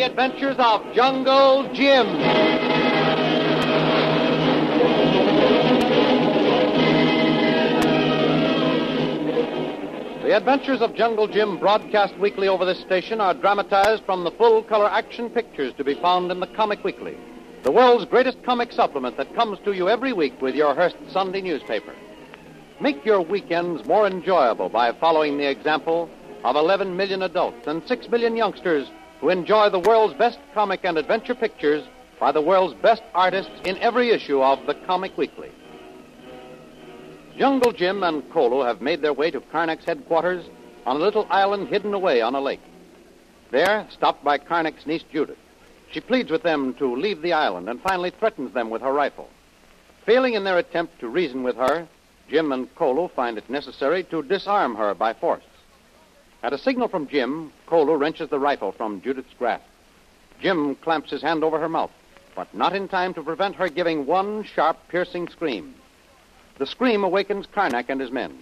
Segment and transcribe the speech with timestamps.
[0.00, 2.06] The adventures of Jungle Jim.
[10.22, 14.62] The Adventures of Jungle Jim, broadcast weekly over this station, are dramatized from the full
[14.62, 17.18] color action pictures to be found in the Comic Weekly,
[17.62, 21.42] the world's greatest comic supplement that comes to you every week with your Hearst Sunday
[21.42, 21.94] newspaper.
[22.80, 26.08] Make your weekends more enjoyable by following the example
[26.42, 28.88] of 11 million adults and 6 million youngsters
[29.20, 31.86] who enjoy the world's best comic and adventure pictures
[32.18, 35.50] by the world's best artists in every issue of the Comic Weekly.
[37.36, 40.44] Jungle Jim and Kolo have made their way to Karnak's headquarters
[40.86, 42.60] on a little island hidden away on a lake.
[43.50, 45.38] There, stopped by Karnak's niece Judith,
[45.90, 49.28] she pleads with them to leave the island and finally threatens them with her rifle.
[50.06, 51.86] Failing in their attempt to reason with her,
[52.28, 55.42] Jim and Kolo find it necessary to disarm her by force.
[56.42, 59.64] At a signal from Jim, Kolo wrenches the rifle from Judith's grasp.
[60.40, 61.90] Jim clamps his hand over her mouth,
[62.34, 65.74] but not in time to prevent her giving one sharp, piercing scream.
[66.56, 68.38] The scream awakens Karnak and his men.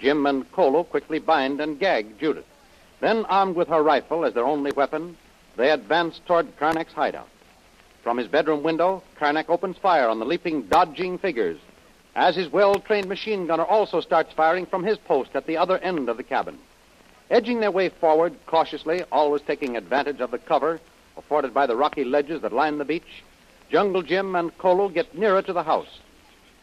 [0.00, 2.44] Jim and Kolo quickly bind and gag Judith.
[3.00, 5.16] Then, armed with her rifle as their only weapon,
[5.56, 7.28] they advance toward Karnak's hideout.
[8.02, 11.58] From his bedroom window, Karnak opens fire on the leaping, dodging figures,
[12.14, 15.78] as his well trained machine gunner also starts firing from his post at the other
[15.78, 16.58] end of the cabin.
[17.30, 20.80] Edging their way forward cautiously, always taking advantage of the cover
[21.16, 23.22] afforded by the rocky ledges that line the beach,
[23.70, 26.00] Jungle Jim and Kolo get nearer to the house.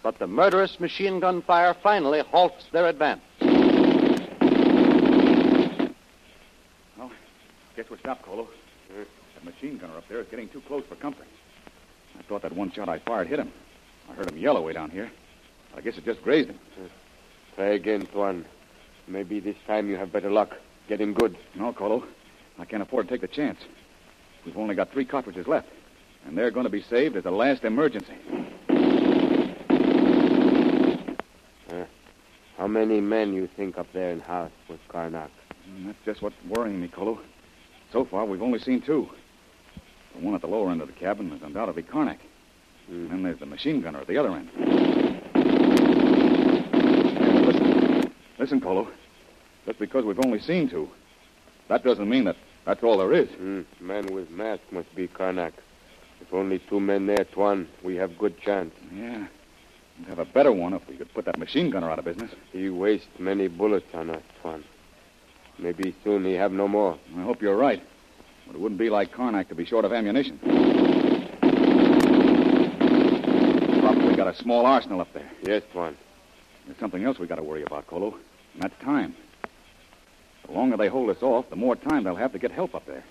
[0.04, 3.22] But the murderous machine gun fire finally halts their advance.
[6.98, 7.12] Well,
[7.76, 8.48] guess we're stopped, Kolo.
[9.36, 11.28] That machine gunner up there is getting too close for comfort.
[12.20, 13.54] I thought that one shot I fired hit him.
[14.10, 15.10] I heard him yell away down here.
[15.76, 16.60] I guess it just grazed him.
[17.56, 18.46] Try again, Tuan.
[19.08, 20.58] Maybe this time you have better luck.
[20.88, 21.38] Get him good.
[21.56, 22.04] No, Kolo.
[22.58, 23.60] I can't afford to take the chance.
[24.46, 25.68] We've only got three cartridges left,
[26.26, 28.16] and they're going to be saved as a last emergency.
[31.70, 31.84] Uh,
[32.58, 35.30] how many men you think up there in house with Karnak?
[35.86, 37.20] That's just what's worrying me, Kolo.
[37.92, 39.10] So far, we've only seen two.
[40.16, 42.20] The one at the lower end of the cabin is undoubtedly Karnak.
[42.88, 44.50] And then there's the machine gunner at the other end.
[47.46, 48.88] Listen, listen, Kolo.
[49.68, 50.90] Just because we've only seen two,
[51.68, 53.28] that doesn't mean that that's all there is.
[53.30, 53.62] Hmm.
[53.82, 55.52] Man with mask must be Karnak.
[56.22, 58.74] If only two men there, Tuan, we have good chance.
[58.94, 59.28] Yeah.
[60.00, 62.32] We'd have a better one if we could put that machine gunner out of business.
[62.54, 64.64] He wastes many bullets on us, Tuan.
[65.60, 66.98] Maybe soon he have no more.
[67.18, 67.84] I hope you're right.
[68.46, 70.40] But it wouldn't be like Karnak to be short of ammunition.
[73.82, 75.30] Probably got a small arsenal up there.
[75.44, 75.98] Yes, Tuan.
[76.66, 78.16] There's something else we got to worry about, Kolo,
[78.54, 79.14] and that's time.
[80.48, 82.86] The longer they hold us off, the more time they'll have to get help up
[82.86, 83.04] there.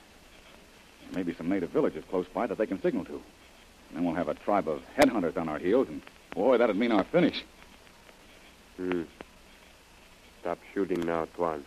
[1.14, 3.20] Maybe some native villages close by that they can signal to.
[3.92, 6.02] then we'll have a tribe of headhunters on our heels, and
[6.34, 7.44] boy, that'd mean our finish.
[8.76, 9.02] Hmm.
[10.40, 11.64] Stop shooting now, Tuan.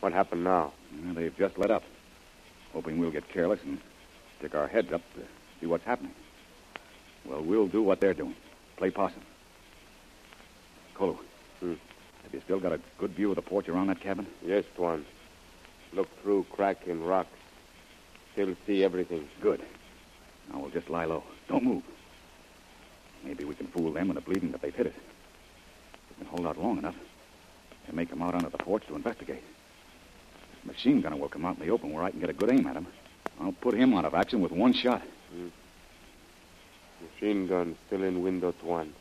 [0.00, 0.72] What happened now?
[1.04, 1.82] Well, they've just let up,
[2.72, 3.80] hoping we'll get careless and
[4.38, 5.20] stick our heads up to
[5.60, 6.12] see what's happening.
[7.24, 8.36] Well, we'll do what they're doing.
[8.76, 9.22] Play possum.
[10.94, 11.18] Kolo,
[11.60, 11.74] Hmm.
[12.36, 14.26] You still got a good view of the porch around that cabin?
[14.44, 15.06] Yes, Tuan.
[15.94, 17.30] Look through crack in rocks.
[18.34, 19.26] Still see everything.
[19.40, 19.62] Good.
[20.52, 21.24] Now we'll just lie low.
[21.48, 21.82] Don't move.
[23.24, 24.92] Maybe we can fool them into believing that they've hit us.
[26.10, 26.94] We can hold out long enough,
[27.86, 29.42] they may come out onto the porch to investigate.
[30.54, 32.52] This machine gunner will come out in the open where I can get a good
[32.52, 32.86] aim at him.
[33.40, 35.02] I'll put him out of action with one shot.
[35.32, 35.48] Hmm.
[37.14, 38.92] Machine gun still in window, Tuan.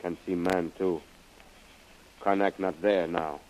[0.00, 1.00] Can see man, too.
[2.22, 3.40] Karnak not there now.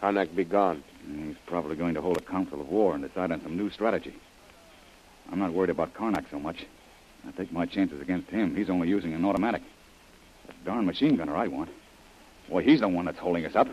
[0.00, 0.84] Karnak be gone.
[1.06, 4.14] He's probably going to hold a council of war and decide on some new strategy.
[5.32, 6.66] I'm not worried about Karnak so much.
[7.26, 8.54] I take my chances against him.
[8.54, 9.62] He's only using an automatic.
[10.46, 11.70] That darn machine gunner I want.
[12.48, 13.66] Boy, he's the one that's holding us up.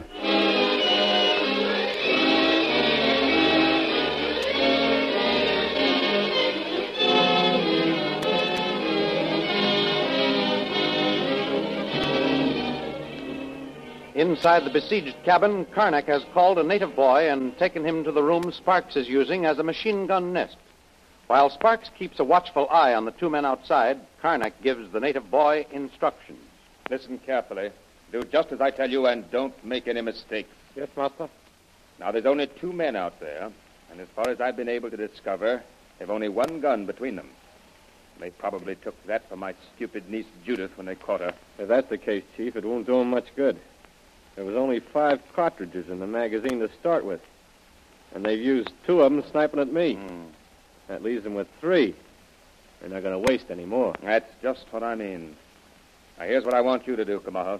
[14.23, 18.23] Inside the besieged cabin, Karnak has called a native boy and taken him to the
[18.23, 20.55] room Sparks is using as a machine gun nest.
[21.27, 25.29] While Sparks keeps a watchful eye on the two men outside, Karnak gives the native
[25.29, 26.39] boy instructions.
[26.89, 27.71] Listen carefully.
[28.13, 30.55] Do just as I tell you and don't make any mistakes.
[30.73, 31.27] Yes, master.
[31.99, 33.51] Now, there's only two men out there,
[33.91, 35.61] and as far as I've been able to discover,
[35.99, 37.29] they've only one gun between them.
[38.21, 41.33] They probably took that from my stupid niece Judith when they caught her.
[41.59, 43.59] If that's the case, Chief, it won't do 'em much good.
[44.35, 47.21] There was only five cartridges in the magazine to start with.
[48.13, 49.95] And they've used two of them sniping at me.
[49.95, 50.23] Hmm.
[50.87, 51.95] That leaves them with three.
[52.79, 53.95] They're not going to waste any more.
[54.03, 55.35] That's just what I mean.
[56.19, 57.59] Now, here's what I want you to do, Kamaha.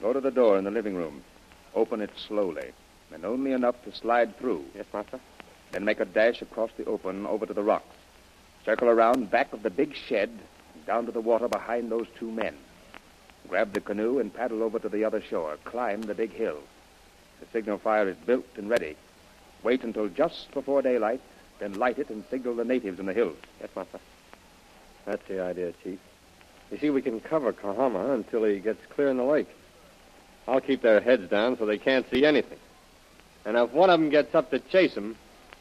[0.00, 1.22] Go to the door in the living room.
[1.74, 2.72] Open it slowly,
[3.12, 4.64] and only enough to slide through.
[4.74, 5.18] Yes, master.
[5.70, 7.96] Then make a dash across the open over to the rocks.
[8.64, 10.30] Circle around back of the big shed
[10.86, 12.54] down to the water behind those two men.
[13.48, 15.58] Grab the canoe and paddle over to the other shore.
[15.64, 16.58] Climb the big hill.
[17.40, 18.96] The signal fire is built and ready.
[19.62, 21.20] Wait until just before daylight,
[21.58, 23.36] then light it and signal the natives in the hills.
[23.60, 24.00] Yes, master.
[25.04, 25.98] That's the idea, Chief.
[26.70, 29.48] You see, we can cover Kahama until he gets clear in the lake.
[30.48, 32.58] I'll keep their heads down so they can't see anything.
[33.44, 35.16] And if one of them gets up to chase him,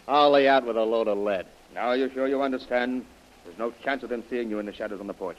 [0.07, 1.45] I'll lay out with a load of lead.
[1.73, 3.05] Now, are you sure you understand?
[3.43, 5.37] There's no chance of them seeing you in the shadows on the porch.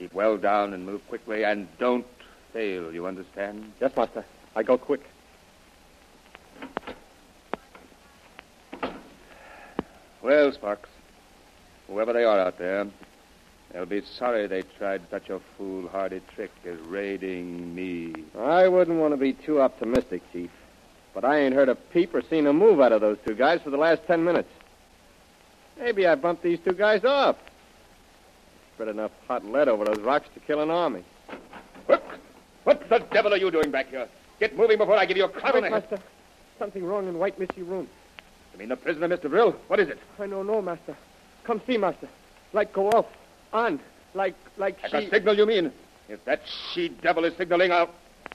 [0.00, 2.06] Keep well down and move quickly, and don't
[2.54, 3.70] fail, you understand?
[3.82, 4.24] Yes, master.
[4.56, 5.02] I go quick.
[10.22, 10.88] Well, Sparks,
[11.86, 12.86] whoever they are out there,
[13.74, 18.14] they'll be sorry they tried such a foolhardy trick as raiding me.
[18.38, 20.50] I wouldn't want to be too optimistic, Chief.
[21.12, 23.60] But I ain't heard a peep or seen a move out of those two guys
[23.60, 24.48] for the last ten minutes.
[25.78, 27.36] Maybe I bumped these two guys off.
[28.80, 31.04] Spread enough hot lead over those rocks to kill an army.
[31.84, 32.02] What?
[32.64, 34.08] What the devil are you doing back here?
[34.38, 35.82] Get moving before I give you a clap on the head.
[35.82, 36.02] master.
[36.58, 37.86] Something wrong in White Missy room.
[38.54, 39.28] You mean the prisoner, Mr.
[39.28, 39.52] Brill?
[39.68, 39.98] What is it?
[40.18, 40.96] I don't know, master.
[41.44, 42.08] Come see, master.
[42.54, 43.04] Light go off.
[43.52, 43.78] On.
[44.14, 45.08] Like, like Like she...
[45.08, 45.70] a signal, you mean?
[46.08, 46.40] If that
[46.72, 47.90] she-devil is signaling, I'll...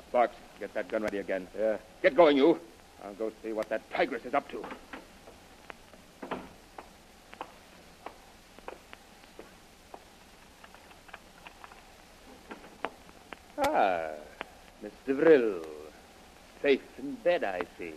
[0.09, 1.47] Sparks, get that gun ready again.
[1.57, 1.77] Yeah.
[2.03, 2.59] Get going, you.
[3.03, 4.63] I'll go see what that tigress is up to.
[13.77, 14.11] Ah,
[14.81, 15.61] Miss Brill.
[16.61, 17.93] Safe in bed, I see.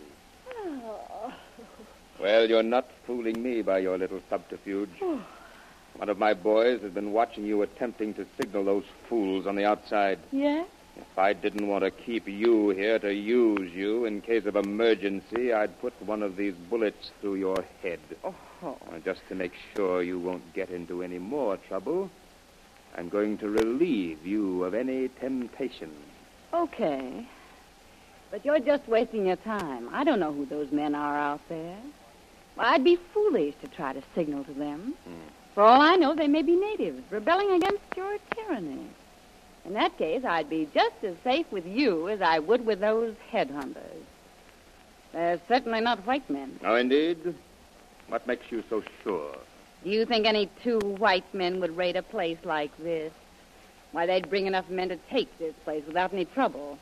[2.19, 4.89] Well, you're not fooling me by your little subterfuge.
[4.99, 9.63] One of my boys has been watching you attempting to signal those fools on the
[9.63, 10.19] outside.
[10.33, 10.67] Yes?
[10.97, 15.53] If I didn't want to keep you here to use you in case of emergency,
[15.53, 18.01] I'd put one of these bullets through your head.
[18.25, 18.35] Oh.
[19.05, 22.11] Just to make sure you won't get into any more trouble,
[22.95, 25.91] I'm going to relieve you of any temptation.
[26.53, 27.25] Okay.
[28.31, 29.89] But you're just wasting your time.
[29.91, 31.77] I don't know who those men are out there.
[32.55, 34.93] Well, I'd be foolish to try to signal to them.
[35.05, 35.13] Hmm.
[35.55, 38.87] For all I know, they may be natives rebelling against your tyranny.
[39.65, 43.15] In that case, I'd be just as safe with you as I would with those
[43.31, 44.03] headhunters.
[45.11, 46.59] They're certainly not white men.
[46.63, 47.35] Oh, indeed?
[48.07, 49.35] What makes you so sure?
[49.83, 53.13] Do you think any two white men would raid a place like this?
[53.91, 56.77] Why, they'd bring enough men to take this place without any trouble.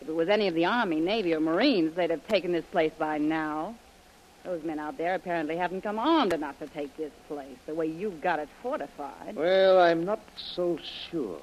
[0.00, 2.92] If it was any of the Army, Navy, or Marines, they'd have taken this place
[2.98, 3.76] by now.
[4.44, 7.86] Those men out there apparently haven't come armed enough to take this place the way
[7.86, 9.36] you've got it fortified.
[9.36, 11.40] Well, I'm not so sure.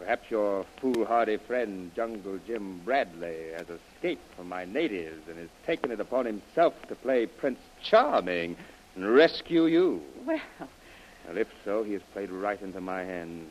[0.00, 5.92] Perhaps your foolhardy friend, Jungle Jim Bradley, has escaped from my natives and has taken
[5.92, 8.56] it upon himself to play Prince Charming
[8.96, 10.02] and rescue you.
[10.26, 10.40] Well,
[11.28, 13.50] Well, if so, he has played right into my hands.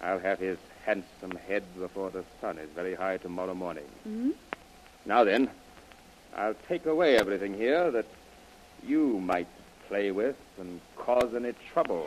[0.00, 3.84] I'll have his handsome head before the sun is very high tomorrow morning.
[4.08, 4.32] Mhm.
[5.04, 5.50] Now then,
[6.36, 8.06] I'll take away everything here that
[8.86, 9.48] you might
[9.88, 12.06] play with and cause any trouble.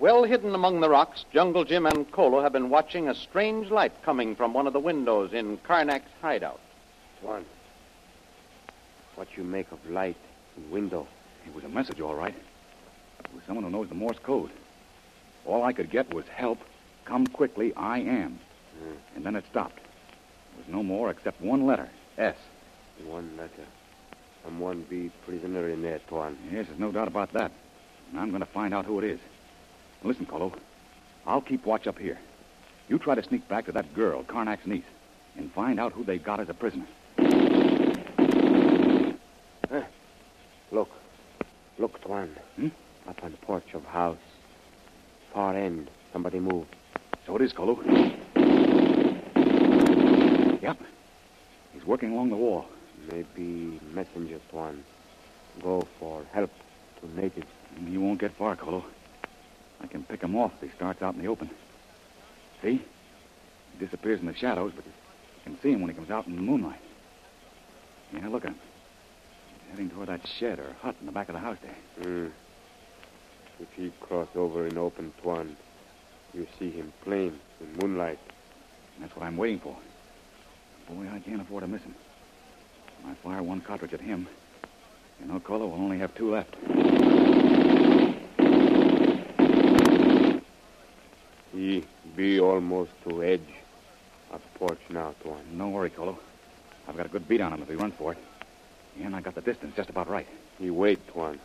[0.00, 3.92] Well hidden among the rocks, Jungle Jim and Kolo have been watching a strange light
[4.02, 6.58] coming from one of the windows in Karnak's hideout.
[7.20, 7.44] Tuan.
[9.16, 10.16] What you make of light
[10.56, 11.06] and window?
[11.46, 12.34] It was a message, all right.
[12.34, 14.48] It was someone who knows the Morse code.
[15.44, 16.60] All I could get was help.
[17.04, 18.40] Come quickly, I am.
[18.78, 19.16] Hmm.
[19.16, 19.76] And then it stopped.
[19.76, 22.36] There was no more except one letter, S.
[23.04, 23.66] One letter.
[24.44, 26.38] Someone be prisoner in there, Tuan.
[26.50, 27.52] Yes, there's no doubt about that.
[28.10, 29.20] And I'm going to find out who it is.
[30.02, 30.52] Listen, Kolo.
[31.26, 32.18] I'll keep watch up here.
[32.88, 34.84] You try to sneak back to that girl, Karnak's niece,
[35.36, 36.86] and find out who they got as a prisoner.
[40.72, 40.90] Look.
[41.78, 42.30] Look, Tuan.
[42.56, 42.68] Hmm?
[43.08, 44.18] Up on the porch of house.
[45.32, 45.90] Far end.
[46.12, 46.66] Somebody move.
[47.26, 47.80] So it is, Kolo.
[50.62, 50.78] Yep.
[51.72, 52.66] He's working along the wall.
[53.10, 54.82] Maybe messenger, Tuan.
[55.62, 56.50] Go for help
[57.00, 57.46] to natives.
[57.86, 58.84] He won't get far, Kolo.
[59.82, 61.50] I can pick him off if he starts out in the open.
[62.62, 62.82] See?
[63.72, 64.92] He disappears in the shadows, but you
[65.44, 66.80] can see him when he comes out in the moonlight.
[68.12, 68.58] Yeah, look at him.
[69.48, 72.04] He's heading toward that shed or hut in the back of the house there.
[72.04, 72.28] Hmm.
[73.60, 75.56] If he cross over in open, Tuan,
[76.32, 78.18] you see him plain in moonlight.
[79.00, 79.76] That's what I'm waiting for.
[80.88, 81.94] Boy, I can't afford to miss him.
[83.02, 84.26] When I fire one cartridge at him,
[85.20, 86.54] you know, Kolo will only have two left.
[91.52, 91.84] He
[92.20, 93.40] be almost to edge
[94.30, 95.40] of porch now, Tuan.
[95.54, 96.18] No worry, Kolo.
[96.86, 98.18] I've got a good beat on him if he runs for it.
[99.02, 100.26] And I got the distance just about right.
[100.58, 101.40] He wait, Tuan.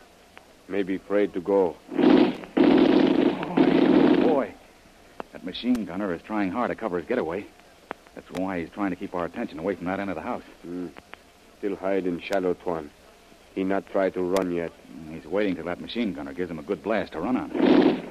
[0.68, 1.78] Maybe afraid to go.
[1.98, 2.34] Oh,
[4.28, 4.54] boy.
[5.32, 7.46] That machine gunner is trying hard to cover his getaway.
[8.14, 10.44] That's why he's trying to keep our attention away from that end of the house.
[10.62, 10.88] Hmm.
[11.60, 12.92] Still hide in shadow, Tuan.
[13.54, 14.74] He not try to run yet.
[15.10, 18.06] He's waiting till that machine gunner gives him a good blast to run on.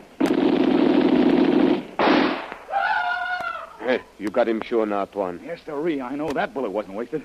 [3.84, 5.40] Hey, you got him sure now, Tuan.
[5.44, 6.00] Yes, sirree.
[6.00, 7.22] I know that bullet wasn't wasted.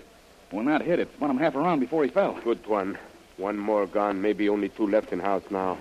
[0.51, 2.38] When that hit, it spun him half around before he fell.
[2.44, 2.98] Good, Tuan.
[3.38, 4.22] One more gone.
[4.22, 5.78] Maybe only two left in house now.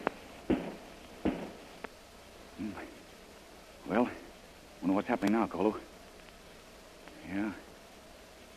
[3.88, 4.08] Well,
[4.82, 5.74] wonder what's happening now, Kolo.
[7.28, 7.50] Yeah.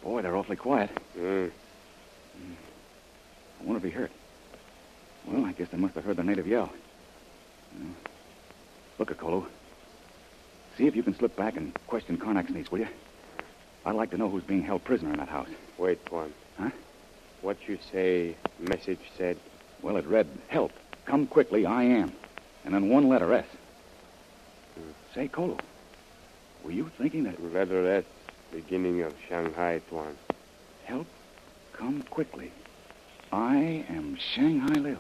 [0.03, 0.91] Boy, they're awfully quiet.
[1.17, 1.47] Hmm.
[3.59, 4.11] I wonder if he hurt.
[5.25, 6.71] Well, I guess they must have heard the native yell.
[8.99, 9.47] Look, Kolo.
[10.77, 12.87] See if you can slip back and question Karnak's niece, will you?
[13.85, 15.49] I'd like to know who's being held prisoner in that house.
[15.77, 16.33] Wait, Tuan.
[16.57, 16.69] Huh?
[17.41, 19.37] What you say, message said?
[19.81, 20.71] Well, it read, Help.
[21.05, 22.13] Come quickly, I am.
[22.63, 23.45] And then one letter, S.
[24.75, 24.91] Hmm.
[25.15, 25.57] Say, Kolo,
[26.63, 28.05] were you thinking that Letter S,
[28.51, 30.15] beginning of Shanghai, Tuan.
[30.85, 31.07] help
[31.73, 32.51] come quickly?
[33.31, 34.97] I am Shanghai Lil.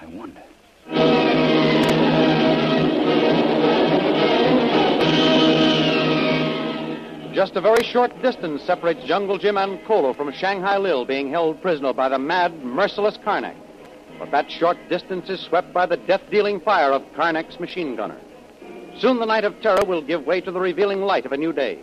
[0.00, 0.42] I wonder.
[7.36, 11.60] Just a very short distance separates Jungle Jim and Kolo from Shanghai Lil being held
[11.60, 13.54] prisoner by the mad, merciless Karnak.
[14.18, 18.16] But that short distance is swept by the death-dealing fire of Karnak's machine gunner.
[18.96, 21.52] Soon the night of terror will give way to the revealing light of a new
[21.52, 21.78] day.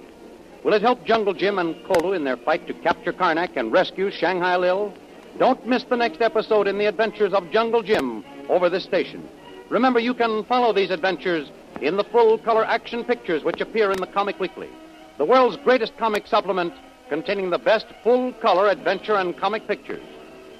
[0.63, 4.09] Will it help Jungle Jim and Kolo in their fight to capture Karnak and rescue
[4.09, 4.91] Shanghai Lil?
[5.37, 9.29] Don't miss the next episode in the adventures of Jungle Jim over this station.
[9.69, 13.99] Remember, you can follow these adventures in the full color action pictures which appear in
[13.99, 14.69] the Comic Weekly,
[15.17, 16.73] the world's greatest comic supplement
[17.09, 20.03] containing the best full color adventure and comic pictures.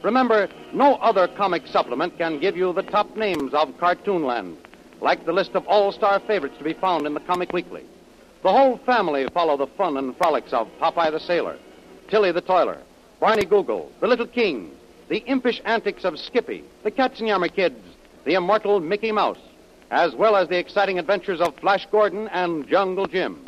[0.03, 4.57] Remember, no other comic supplement can give you the top names of Cartoonland,
[5.01, 7.83] like the list of all star favorites to be found in the Comic Weekly.
[8.43, 11.57] The whole family follow the fun and frolics of Popeye the Sailor,
[12.09, 12.79] Tilly the Toiler,
[13.19, 14.71] Barney Google, the Little King,
[15.07, 17.79] the impish antics of Skippy, the Katzenjammer Kids,
[18.25, 19.39] the immortal Mickey Mouse,
[19.89, 23.47] as well as the exciting adventures of Flash Gordon and Jungle Jim.